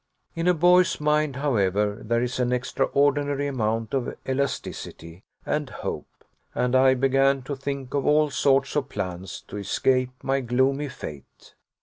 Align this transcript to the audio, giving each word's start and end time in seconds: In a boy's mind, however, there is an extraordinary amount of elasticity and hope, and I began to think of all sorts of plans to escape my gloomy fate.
In 0.33 0.47
a 0.47 0.55
boy's 0.55 0.99
mind, 0.99 1.35
however, 1.35 2.01
there 2.03 2.23
is 2.23 2.39
an 2.39 2.51
extraordinary 2.51 3.45
amount 3.45 3.93
of 3.93 4.17
elasticity 4.27 5.21
and 5.45 5.69
hope, 5.69 6.25
and 6.55 6.75
I 6.75 6.95
began 6.95 7.43
to 7.43 7.55
think 7.55 7.93
of 7.93 8.07
all 8.07 8.31
sorts 8.31 8.75
of 8.75 8.89
plans 8.89 9.41
to 9.47 9.57
escape 9.57 10.09
my 10.23 10.39
gloomy 10.41 10.89
fate. 10.89 11.53